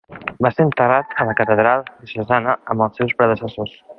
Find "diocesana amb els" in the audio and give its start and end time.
1.99-3.01